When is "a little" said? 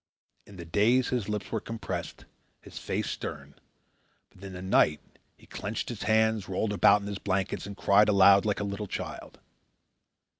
8.59-8.87